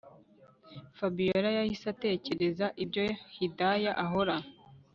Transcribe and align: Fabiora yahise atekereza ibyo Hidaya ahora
Fabiora 0.97 1.49
yahise 1.57 1.85
atekereza 1.93 2.65
ibyo 2.83 3.03
Hidaya 3.35 3.91
ahora 4.03 4.35